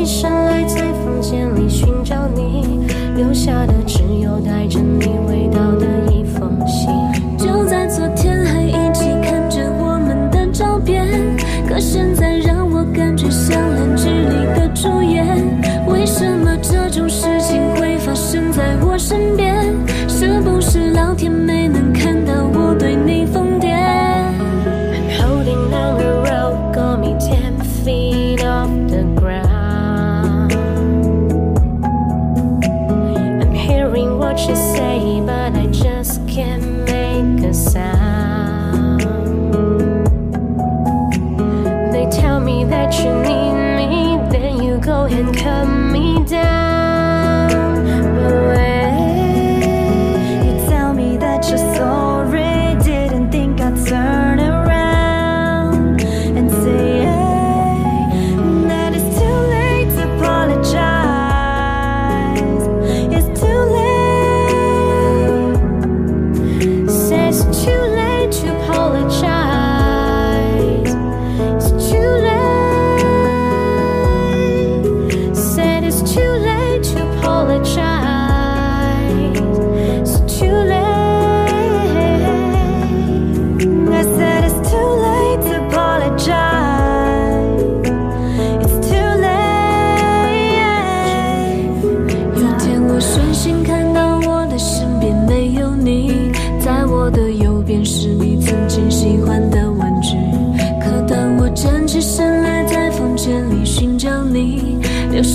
[0.00, 2.86] 起身来，在房间里寻找你，
[3.16, 6.88] 留下的只有带着你味道的一封信。
[7.36, 11.06] 就在昨天还一起看着我们的照片，
[11.68, 15.36] 可现在让我感觉像烂剧里的主演。
[15.86, 19.54] 为什么这种事情会发生在我身边？
[20.08, 22.96] 是不是老天没能看到我对
[34.48, 39.00] you say, but I just can't make a sound.
[41.92, 45.79] They tell me that you need me, then you go and cut
[77.30, 77.89] all the child.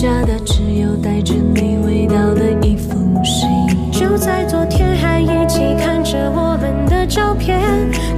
[0.00, 3.46] 下的只有带着你味道的一封信。
[3.92, 7.60] 就在昨天还一起看着我们的照片，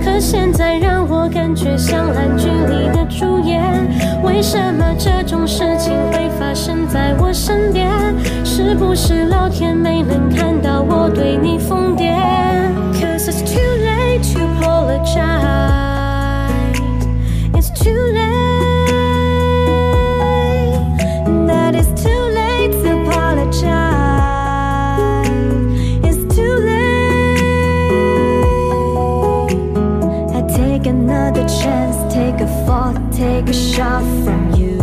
[0.04, 3.60] 可现在让我感觉像烂剧里的主演。
[4.22, 7.91] 为什么这种事情会发生在我身边？
[8.44, 12.15] 是不是老天没能看到我对你疯癫
[30.92, 31.97] another chance.
[32.12, 34.78] Take a fall, take a shot from you.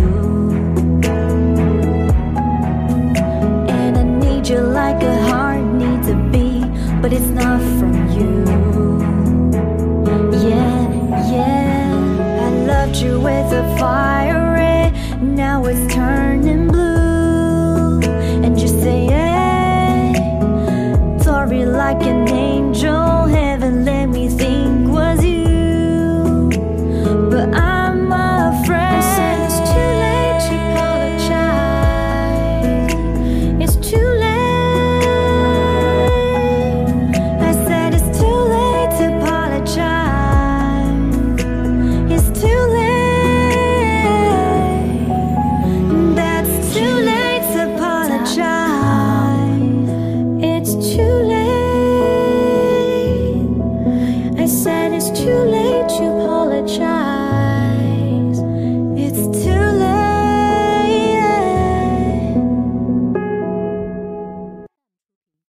[3.77, 6.65] And I need you like a heart needs a beat
[7.01, 8.33] But it's not from you.
[10.47, 10.79] Yeah,
[11.33, 12.45] yeah.
[12.45, 13.63] I loved you with a